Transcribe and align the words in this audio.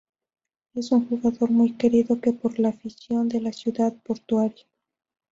Es 0.73 0.91
un 0.91 1.07
jugador 1.07 1.51
muy 1.51 1.73
querido 1.73 2.15
por 2.17 2.57
la 2.57 2.69
afición 2.69 3.29
de 3.29 3.39
la 3.39 3.53
ciudad 3.53 3.93
portuaria. 4.03 4.65